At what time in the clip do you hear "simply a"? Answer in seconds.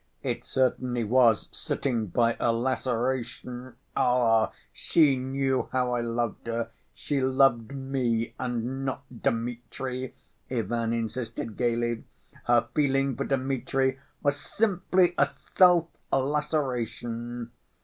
14.37-15.25